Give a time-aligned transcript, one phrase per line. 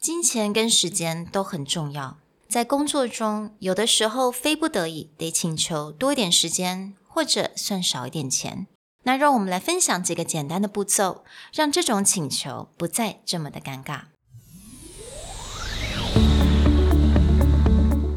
[0.00, 2.16] 金钱跟时间都很重要，
[2.48, 8.66] 在工作中，有的时候非不得已得请求多一点时间，或者算少一点钱。
[9.02, 14.04] 那让我们来分享几个简单的步骤，让这种请求不再这么的尴尬。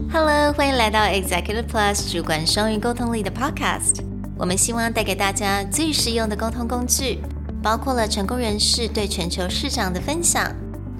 [0.09, 4.01] Hello，欢迎来到 Executive Plus 主管双语沟通力的 Podcast。
[4.37, 7.19] 我们希望带给大家最实用的沟通工具，
[7.61, 10.49] 包括了成功人士对全球市场的分享、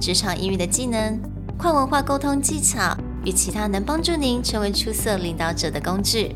[0.02, 1.20] 职场英语的技能、
[1.56, 6.34] 跨文化沟通技巧与其他能帮助您成为出色领导者的工具。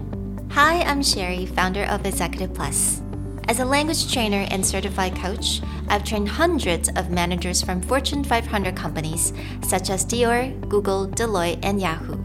[0.50, 3.00] Hi, I'm Sherry, founder of Executive Plus.
[3.48, 8.76] As a language trainer and certified coach, I've trained hundreds of managers from Fortune 500
[8.76, 12.18] companies such as Dior, Google, Deloitte, and Yahoo.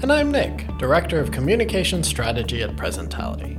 [0.00, 3.58] And I'm Nick, Director of Communication Strategy at Presentality.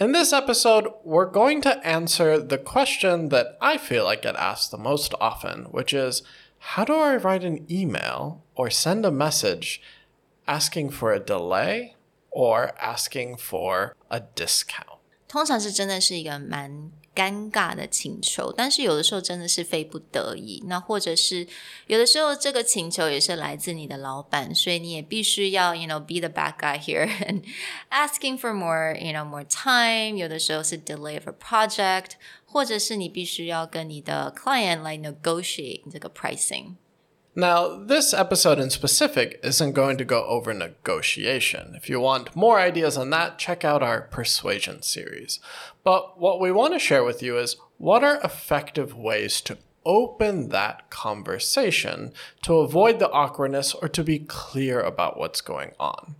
[0.00, 4.70] In this episode, we're going to answer the question that I feel like get asked
[4.70, 6.22] the most often, which is
[6.58, 9.82] how do I write an email or send a message
[10.48, 11.96] asking for a delay
[12.30, 14.99] or asking for a discount?
[15.30, 20.60] 通常是真的是一个蛮尴尬的请求，但是有的时候真的是非不得已。
[20.66, 21.46] 那或者是
[21.86, 27.44] 有的时候这个请求也是来自你的老板，所以你也必须要，you know, be the bad guy here and
[27.90, 30.18] asking for more, you know, more time。
[30.18, 32.14] 有的时候是 delay of a project，
[32.44, 36.74] 或者是你必须要跟你的 client 来 negotiate 这个 pricing。
[37.36, 41.74] Now, this episode in specific isn't going to go over negotiation.
[41.76, 45.38] If you want more ideas on that, check out our persuasion series.
[45.84, 50.48] But what we want to share with you is what are effective ways to open
[50.48, 56.16] that conversation to avoid the awkwardness or to be clear about what's going on.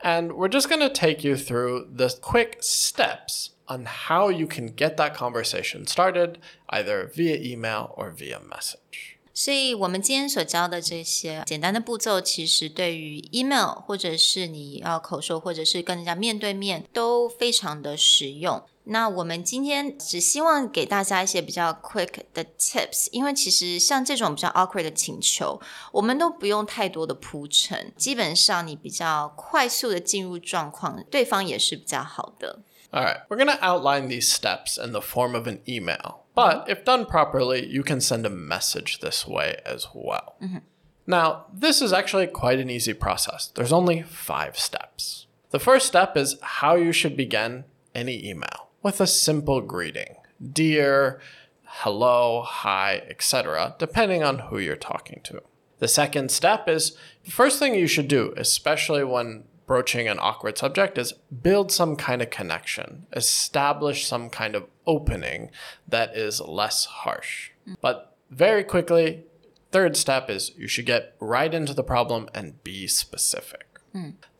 [0.00, 4.66] And we're just going to take you through the quick steps on how you can
[4.68, 6.38] get that conversation started,
[6.70, 9.17] either via email or via message.
[9.38, 18.60] 所以，我们今天所教的这些简单的步骤，其实对于 email 或者是你要口说，或者是跟人家面对面，都非常的实用。
[18.82, 25.60] 那我们今天只希望给大家一些比较 quick 的 tips，因为其实像这种比较 awkward 的请求，
[25.92, 32.58] 我们都不用太多的铺陈，基本上你比较快速的进入状况，对方也是比较好的。
[32.92, 36.24] All right, we're going to outline these steps in the form of an email.
[36.34, 40.36] But if done properly, you can send a message this way as well.
[40.42, 40.58] Mm-hmm.
[41.06, 43.48] Now, this is actually quite an easy process.
[43.48, 45.26] There's only five steps.
[45.50, 50.16] The first step is how you should begin any email with a simple greeting
[50.52, 51.20] Dear,
[51.64, 55.42] hello, hi, etc., depending on who you're talking to.
[55.78, 60.58] The second step is the first thing you should do, especially when broaching an awkward
[60.58, 65.50] subject is build some kind of connection, establish some kind of opening
[65.86, 67.50] that is less harsh.
[67.80, 69.24] But very quickly,
[69.70, 73.66] third step is you should get right into the problem and be specific.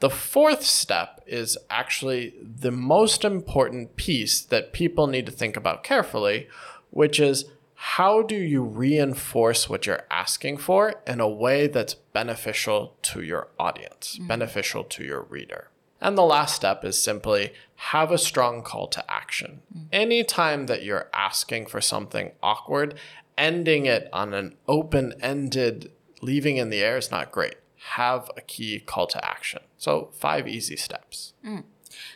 [0.01, 5.83] The fourth step is actually the most important piece that people need to think about
[5.83, 6.49] carefully,
[6.91, 7.47] which is
[7.81, 13.47] how do you reinforce what you're asking for in a way that's beneficial to your
[13.57, 14.27] audience, mm-hmm.
[14.27, 15.71] beneficial to your reader?
[16.01, 19.63] And the last step is simply have a strong call to action.
[19.73, 19.87] Mm-hmm.
[19.93, 22.95] Anytime that you're asking for something awkward,
[23.37, 27.55] ending it on an open ended, leaving in the air is not great.
[27.93, 29.61] Have a key call to action.
[29.77, 31.33] So, five easy steps.
[31.47, 31.63] Mm.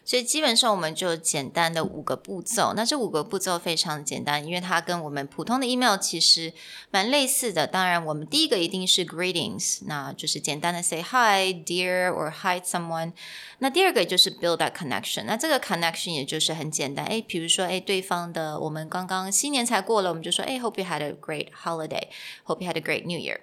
[0.05, 2.73] 所以基本上我们就简单的五个步骤。
[2.75, 6.53] 那这五个步骤非常简单，因为它跟我们普通的 email 其实
[6.91, 7.67] 蛮类似的。
[7.67, 13.13] 当然，我们第一个一定是 greetings，那就是简单的 say hi dear or hi someone。
[13.59, 15.25] 那第二个就是 build a connection。
[15.25, 23.39] 那这个 connection 也就是很简单，哎，比如说哎，对方的我们刚刚新年才过了，我们就说哎，hope you had a great holiday，hope you had a great new year。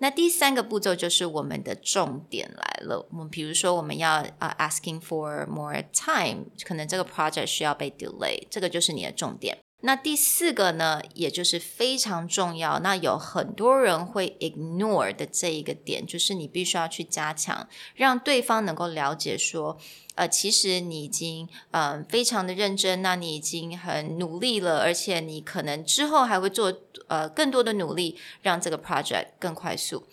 [0.00, 3.08] 那第三个步骤就是我们的重点来了。
[3.10, 9.58] 我们比如说我们要啊 asking for more time，可能这个 project 需要被 delay，这个就是你的重点。
[9.80, 19.78] 那第四个呢，也就是非常重要，那有很多人会 ignore 的这一个点，就是你必须要去加强，让对方能够了解说，
[20.16, 26.76] 呃，其实你已经嗯非常的认真，那你已经很努力了，而且你可能之后还会做
[27.06, 30.08] 呃更多的努力，让这个 project 更快速。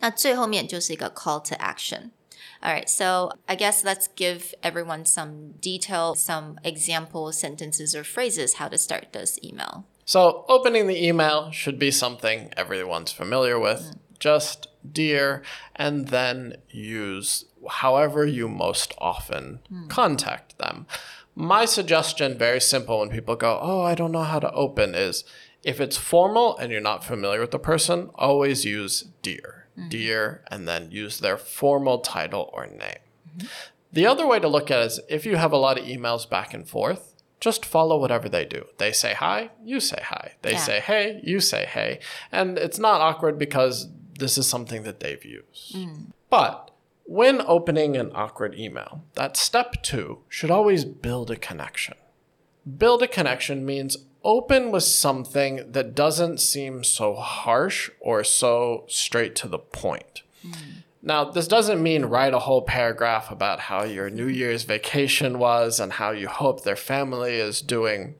[0.00, 2.10] 那最后面就是一个 call to action。
[2.62, 8.68] All right, so I guess let's give everyone some detail, some example sentences or phrases how
[8.68, 9.86] to start this email.
[10.04, 13.80] So, opening the email should be something everyone's familiar with.
[13.80, 13.98] Mm.
[14.18, 15.42] Just dear,
[15.76, 19.88] and then use however you most often mm.
[19.88, 20.86] contact them.
[21.36, 25.22] My suggestion, very simple, when people go, Oh, I don't know how to open, is
[25.62, 29.88] if it's formal and you're not familiar with the person, always use dear mm-hmm.
[29.88, 33.02] dear, and then use their formal title or name.
[33.36, 33.46] Mm-hmm.
[33.92, 36.28] The other way to look at it is if you have a lot of emails
[36.28, 38.66] back and forth, just follow whatever they do.
[38.78, 40.32] They say hi, you say hi.
[40.42, 40.58] They yeah.
[40.58, 42.00] say hey, you say hey.
[42.32, 43.88] And it's not awkward because
[44.18, 45.76] this is something that they've used.
[45.76, 46.06] Mm.
[46.28, 46.70] But
[47.04, 51.94] when opening an awkward email, that step two should always build a connection.
[52.76, 59.34] Build a connection means open with something that doesn't seem so harsh or so straight
[59.36, 60.22] to the point.
[60.44, 60.54] Mm.
[61.00, 65.78] Now, this doesn't mean write a whole paragraph about how your New Year's vacation was
[65.78, 68.16] and how you hope their family is doing.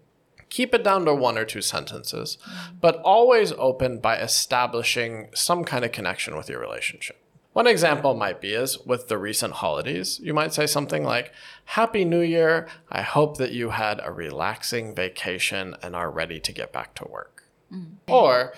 [0.49, 2.39] Keep it down to one or two sentences,
[2.81, 7.21] but always open by establishing some kind of connection with your relationship.
[7.59, 11.33] One example might be is with the recent holidays, you might say something like,
[11.65, 12.69] Happy New Year.
[12.89, 17.09] I hope that you had a relaxing vacation and are ready to get back to
[17.09, 17.49] work.
[17.73, 17.97] Mm.
[18.07, 18.55] Or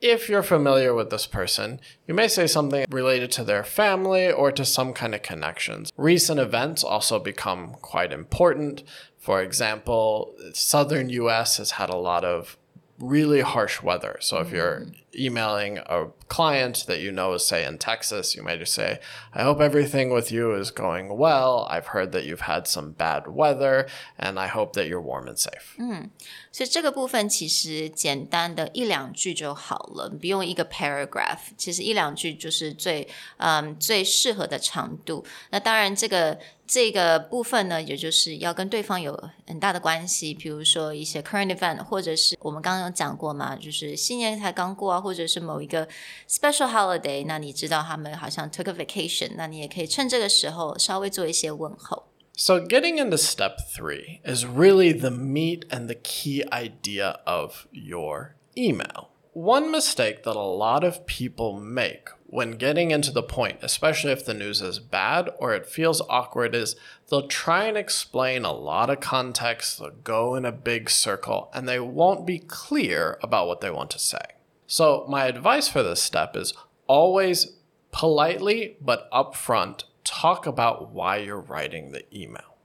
[0.00, 4.50] if you're familiar with this person, you may say something related to their family or
[4.50, 5.92] to some kind of connections.
[5.96, 8.82] Recent events also become quite important.
[9.20, 12.56] For example, southern US has had a lot of
[13.01, 14.17] really harsh weather.
[14.21, 14.93] So if you're mm.
[15.13, 18.99] emailing a client that you know is, say, in Texas, you might just say,
[19.35, 21.67] I hope everything with you is going well.
[21.69, 23.87] I've heard that you've had some bad weather,
[24.17, 25.75] and I hope that you're warm and safe.
[25.77, 26.09] 嗯，
[26.51, 31.51] 所以这个部分其实简单的一两句就好了，不用一个 paragraph。
[31.55, 33.07] 其实一两句就是最
[33.37, 35.23] 嗯最适合的长度。
[35.51, 36.39] 那当然，这个
[36.71, 45.87] 这个部分呢，也就是要跟对方有很大的关系，比如说一些 current event，或者是我们刚刚有讲过嘛，就是新年才刚过啊，或者是某一个
[46.29, 52.07] special holiday，那你知道他们好像 took a vacation，那你也可以趁这个时候稍微做一些问候。
[52.39, 59.07] So, getting into step three is really the meat and the key idea of your email.
[59.32, 64.26] One mistake that a lot of people make when getting into the point, especially if
[64.26, 66.76] the news is bad or it feels awkward, is
[67.08, 71.66] they'll try and explain a lot of context, they'll go in a big circle, and
[71.66, 74.24] they won't be clear about what they want to say.
[74.66, 76.52] So, my advice for this step is
[76.86, 77.54] always
[77.90, 82.56] politely but upfront talk about why you're writing the email.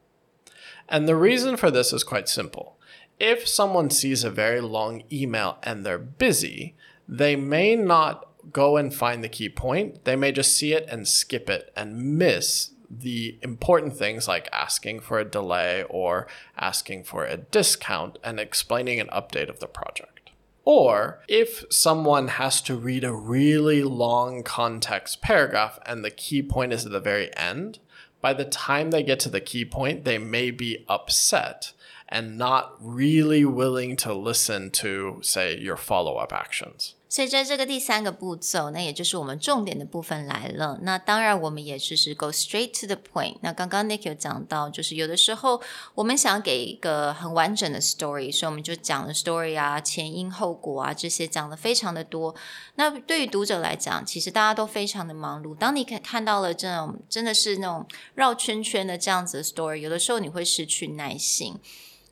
[0.89, 2.76] And the reason for this is quite simple
[3.19, 6.75] if someone sees a very long email and they're busy,
[7.07, 10.05] they may not go and find the key point.
[10.05, 15.01] They may just see it and skip it and miss the important things like asking
[15.01, 16.27] for a delay or
[16.57, 20.29] asking for a discount and explaining an update of the project.
[20.63, 26.73] Or if someone has to read a really long context paragraph and the key point
[26.73, 27.79] is at the very end,
[28.21, 31.71] by the time they get to the key point, they may be upset
[32.08, 36.92] and not really willing to listen to, say, your follow up actions.
[37.08, 40.78] 所以在这个第三个步骤，那也就是我们重点的部分来了。
[40.80, 43.36] 那当然，我们也就是 go straight to the point。
[43.42, 45.60] 那刚刚 Nick 有讲到，就是有的时候
[45.94, 52.34] 我们想给一个很完整的 story，所以我们就讲了 story 啊、前因后果啊这些讲的非常的多。
[52.76, 55.54] 那对于读者来讲，其实大家都非常的忙碌。
[55.54, 61.60] 当你看看到了这种真的是那种绕圈圈的这样子的 story，有的时候你会失去耐心。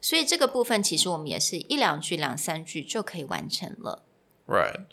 [0.05, 4.03] 所以这个部分其实我们也是一两句、两三句就可以完成了。
[4.47, 4.87] Right.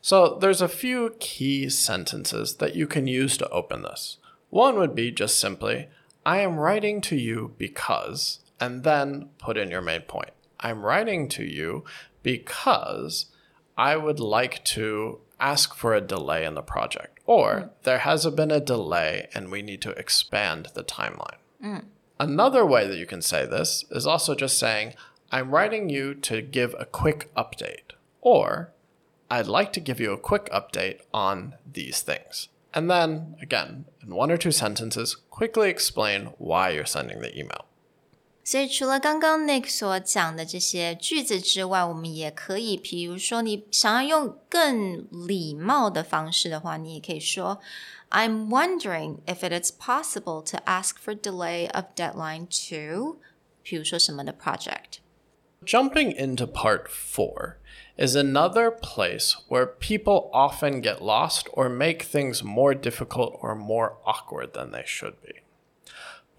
[0.00, 4.18] So there's a few key sentences that you can use to open this.
[4.50, 5.88] One would be just simply,
[6.24, 10.32] I am writing to you because, and then put in your main point.
[10.60, 11.84] I'm writing to you
[12.22, 13.26] because
[13.76, 17.70] I would like to ask for a delay in the project, or mm.
[17.82, 21.38] there has been a delay and we need to expand the timeline.
[21.62, 21.84] Mm.
[22.19, 24.93] Another way that you can say this is also just saying,
[25.31, 28.71] I'm writing you to give a quick update, or
[29.31, 32.49] I'd like to give you a quick update on these things.
[32.73, 37.65] And then, again, in one or two sentences, quickly explain why you're sending the email.
[38.48, 47.58] 所以除了刚刚 Nick 所讲的这些句子之外，我们也可以，比如说你想要用更礼貌的方式的话，你也可以说
[48.10, 53.18] I'm wondering if it is possible to ask for delay of deadline to，
[53.62, 54.98] 比如说什么的 project。
[55.64, 57.56] Jumping into part four
[57.96, 63.94] is another place where people often get lost or make things more difficult or more
[64.04, 65.40] awkward than they should be.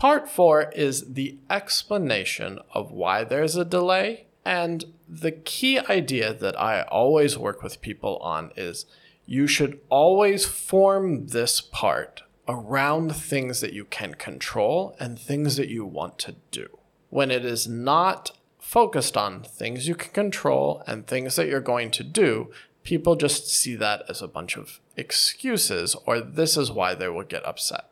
[0.00, 4.28] Part four is the explanation of why there's a delay.
[4.46, 8.86] And the key idea that I always work with people on is
[9.26, 15.68] you should always form this part around things that you can control and things that
[15.68, 16.78] you want to do.
[17.10, 21.90] When it is not focused on things you can control and things that you're going
[21.90, 22.50] to do,
[22.84, 27.22] people just see that as a bunch of excuses or this is why they will
[27.22, 27.89] get upset.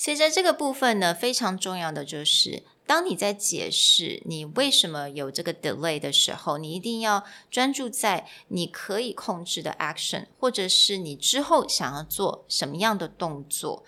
[0.00, 13.84] 所以在这个部分呢，非常重要的就是，当你在解释你为什么有这个 delay 的时候，你一定要专注在你可以控制的 action，或者是你之后想要做什么样的动作。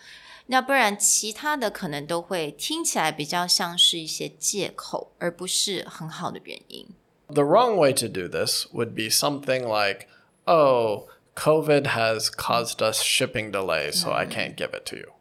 [0.46, 6.88] 那不然，其他的可能都会听起来比较像是一些借口，而不是很好的原因。
[7.26, 10.06] The wrong way to do this would be something like,
[10.46, 15.11] "Oh, COVID has caused us shipping delays, so I can't give it to you."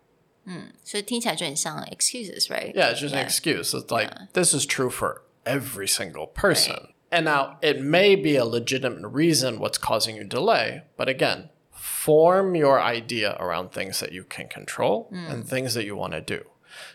[0.45, 2.73] 嗯，所以听起来就很像 excuses, right?
[2.73, 3.73] Yeah, it's just an excuse.
[3.73, 6.93] It's like this is true for every single person.
[7.09, 12.55] And now it may be a legitimate reason what's causing you delay, but again, form
[12.55, 16.43] your idea around things that you can control and things that you want to do.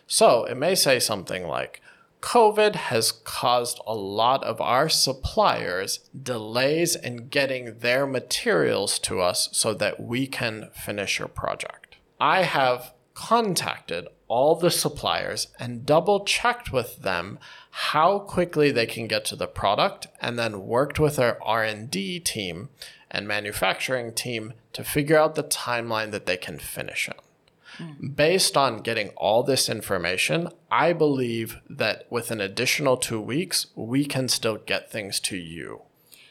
[0.06, 1.80] So it may say something like,
[2.20, 9.48] COVID has caused a lot of our suppliers delays in getting their materials to us
[9.52, 11.96] so that we can finish your project.
[12.20, 17.39] I have contacted all the suppliers and double checked with them
[17.71, 22.69] how quickly they can get to the product and then worked with our R&D team
[23.09, 28.13] and manufacturing team to figure out the timeline that they can finish on.
[28.15, 34.05] Based on getting all this information, I believe that with an additional 2 weeks, we
[34.05, 35.81] can still get things to you.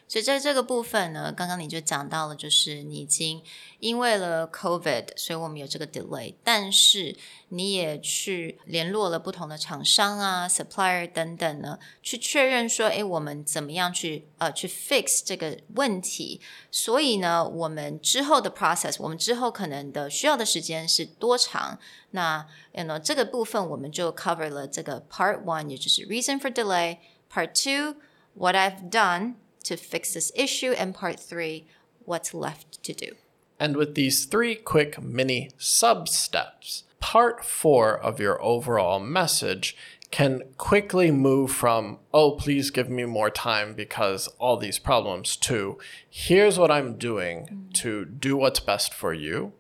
[0.09, 3.43] 所以在这个部分呢，刚刚你就讲到了，就是你已经
[3.81, 7.17] 因为了 COVID，所以我们有这个 delay，但是
[7.49, 16.41] 你也去联络了不同的厂商啊、supplier 等等呢，去确认说，哎，我们怎么样去呃去 fix 这个问题？
[16.71, 21.81] 所以呢，我们之后的 process，我们之后可能的需要的时间是多长？
[22.13, 29.35] 那呃这个部分我们就 cover 了这个 part one，也就是 reason for delay；part two，what I've done。
[29.67, 31.67] To fix this issue, and part three,
[32.05, 33.13] what's left to do.
[33.59, 39.77] And with these three quick mini sub steps, part four of your overall message
[40.11, 45.79] can quickly move from, oh, please give me more time because all these problems, to
[46.09, 49.53] here's what I'm doing to do what's best for you,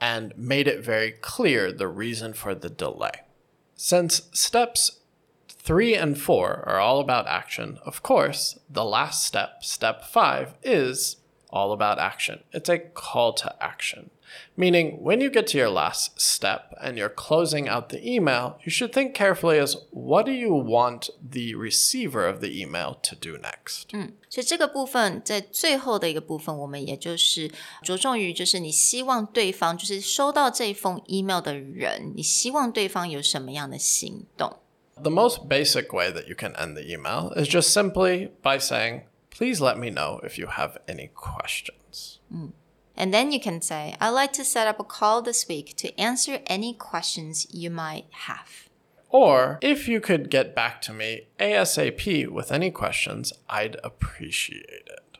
[0.00, 3.22] and made it very clear the reason for the delay.
[3.76, 5.00] Since steps
[5.63, 7.77] Three and four are all about action.
[7.85, 11.17] Of course, the last step, step five, is
[11.51, 12.39] all about action.
[12.51, 14.09] It's a call to action.
[14.55, 18.69] Meaning, when you get to your last step and you're closing out the email, you
[18.71, 23.37] should think carefully as what do you want the receiver of the email to do
[23.39, 23.87] next?
[23.93, 27.51] 嗯，所以这个部分在最后的一个部分，我们也就是
[27.81, 34.57] 着重于就是你希望对方就是收到这封 email 的人，你希望对方有什么样的行动。
[35.00, 39.02] the most basic way that you can end the email is just simply by saying,
[39.30, 42.20] please let me know if you have any questions.
[42.32, 42.52] Mm.
[42.96, 45.98] And then you can say, I'd like to set up a call this week to
[45.98, 48.68] answer any questions you might have.
[49.08, 55.18] Or if you could get back to me ASAP with any questions, I'd appreciate it.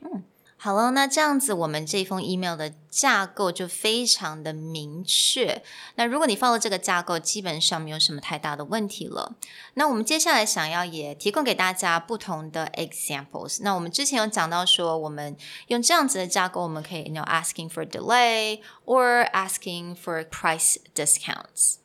[0.64, 5.64] 好了，那这样子，我们这封 email 的架构就非常的明确。
[5.96, 9.38] 那如果你放了这个架构，基本上没有什么太大的问题了。
[9.76, 13.60] 那我们接下来想要也提供给大家不同的 examples。
[13.62, 21.76] 那我们之前有讲到说，我们用这样子的架构，我们可以 you know asking for delay or asking for price discounts.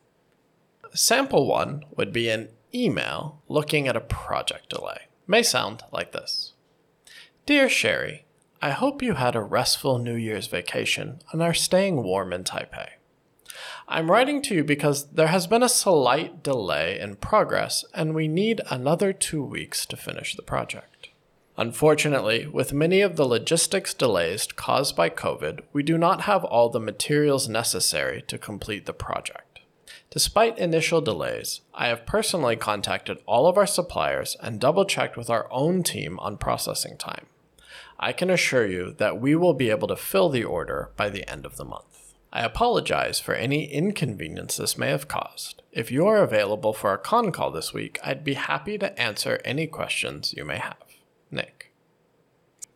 [0.92, 5.02] Sample one would be an email looking at a project delay.
[5.28, 6.54] May sound like this.
[7.46, 8.24] Dear Sherry,
[8.61, 12.89] I hope you had a restful New Year's vacation and are staying warm in Taipei.
[13.87, 18.27] I'm writing to you because there has been a slight delay in progress and we
[18.27, 21.07] need another two weeks to finish the project.
[21.57, 26.67] Unfortunately, with many of the logistics delays caused by COVID, we do not have all
[26.67, 29.61] the materials necessary to complete the project.
[30.09, 35.29] Despite initial delays, I have personally contacted all of our suppliers and double checked with
[35.29, 37.27] our own team on processing time.
[37.98, 41.28] I can assure you that we will be able to fill the order by the
[41.28, 42.14] end of the month.
[42.32, 45.62] I apologize for any inconvenience this may have caused.
[45.70, 49.40] If you are available for a con call this week, I'd be happy to answer
[49.44, 50.76] any questions you may have.
[51.30, 51.70] Nick.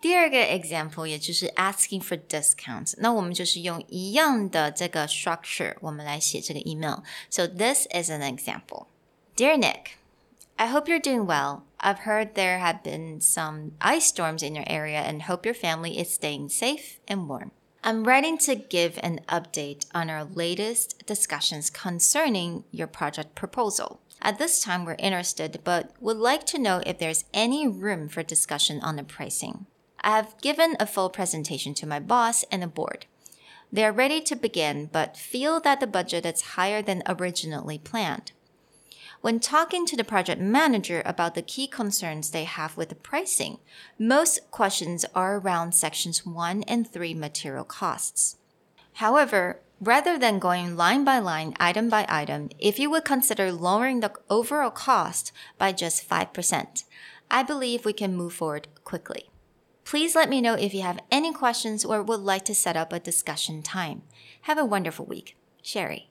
[0.01, 8.87] 第二个 example 也就是 asking for discount，那我们就是用一样的这个 structure，我们来写这个 email。So this is an example.
[9.35, 9.97] Dear Nick,
[10.55, 11.63] I hope you're doing well.
[11.86, 16.00] I've heard there have been some ice storms in your area and hope your family
[16.00, 17.52] is staying safe and warm.
[17.84, 24.00] I'm writing to give an update on our latest discussions concerning your project proposal.
[24.22, 28.24] At this time, we're interested, but would like to know if there's any room for
[28.24, 29.66] discussion on the pricing.
[30.00, 33.08] I have given a full presentation to my boss and the board.
[33.74, 38.32] They are ready to begin, but feel that the budget is higher than originally planned.
[39.24, 43.60] When talking to the project manager about the key concerns they have with the pricing,
[43.98, 48.36] most questions are around sections 1 and 3 material costs.
[48.96, 54.02] However, rather than going line by line, item by item, if you would consider lowering
[54.02, 56.84] the overall cost by just 5%,
[57.32, 59.30] I believe we can move forward quickly.
[59.86, 62.92] Please let me know if you have any questions or would like to set up
[62.92, 64.02] a discussion time.
[64.42, 65.38] Have a wonderful week.
[65.62, 66.10] Sherry.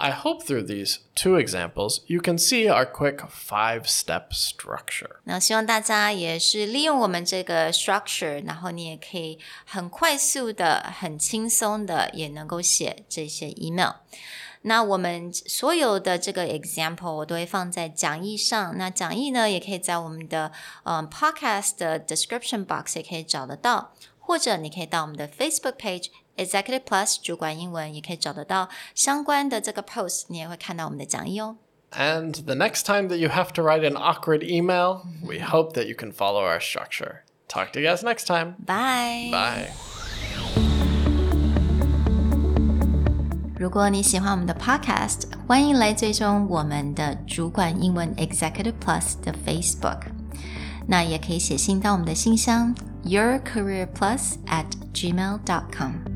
[0.00, 5.16] I hope through these two examples you can see our quick five step structure.
[5.24, 13.94] 那希望大家也是利用我们这个 structure，然后你也可以很快速的、很轻松的也能够写这些 email。
[14.62, 18.76] 那我们所有的这个 example 我都会放在讲义上。
[18.76, 20.52] 那讲义呢，也可以在我们的
[20.84, 31.56] 嗯 podcast 的 description box 也可以找得到， 或者你可以到我们的 Facebook page Executive Plus 主管英文，也可以找得到相关的这个 post，你也会看到我们的讲义哦。
[31.90, 35.94] And the next time that you have to write an awkward email, we hope that you
[35.96, 37.22] can follow our structure.
[37.48, 38.56] Talk to you guys next time.
[38.66, 39.30] Bye.
[39.32, 39.70] Bye.
[43.58, 50.02] 如果你喜欢我们的 podcast，欢迎来追踪我们的主管英文 Executive Plus 的 Facebook。
[50.86, 52.74] 那也可以写信到我们的信箱
[53.05, 56.12] yourcareerplus at gmail.com。